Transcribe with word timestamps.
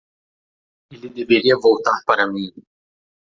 Ele 0.91 1.09
deveria 1.09 1.55
voltar 1.59 2.03
para 2.07 2.25
mim 2.25 2.51